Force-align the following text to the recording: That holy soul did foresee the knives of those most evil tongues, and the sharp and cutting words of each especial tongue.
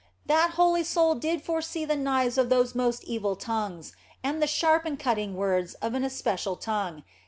That 0.25 0.53
holy 0.57 0.83
soul 0.83 1.13
did 1.13 1.43
foresee 1.43 1.85
the 1.85 1.95
knives 1.95 2.39
of 2.39 2.49
those 2.49 2.73
most 2.73 3.03
evil 3.03 3.35
tongues, 3.35 3.93
and 4.23 4.41
the 4.41 4.47
sharp 4.47 4.83
and 4.83 4.97
cutting 4.97 5.35
words 5.35 5.75
of 5.75 5.95
each 5.95 6.01
especial 6.01 6.55
tongue. 6.55 7.03